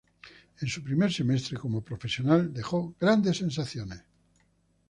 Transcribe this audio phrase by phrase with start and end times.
[0.61, 4.01] En su primer semestre como profesional dejó grandes sensaciones.